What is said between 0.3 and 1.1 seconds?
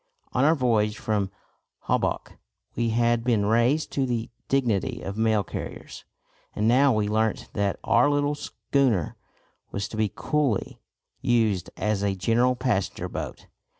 On our voyage